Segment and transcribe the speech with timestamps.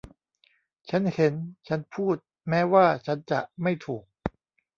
[0.89, 1.33] ฉันเห็น
[1.67, 2.15] ฉันพูด
[2.49, 4.03] แม้ว่าฉันจะไม่ถูก